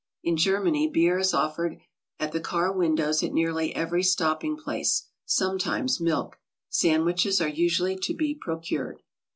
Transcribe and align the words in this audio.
In 0.23 0.35
Germany 0.35 0.89
beer 0.89 1.19
is 1.19 1.31
offered 1.31 1.77
at 2.19 2.31
the 2.31 2.39
car 2.39 2.71
windows 2.75 3.21
at 3.21 3.33
nearly 3.33 3.75
every 3.75 4.01
stopping 4.01 4.57
place,— 4.57 5.09
sometimes 5.25 6.01
milk. 6.01 6.39
Sandwiches 6.69 7.39
are 7.39 7.47
usually 7.47 7.95
to 7.97 8.15
be 8.15 8.33
procured. 8.33 9.03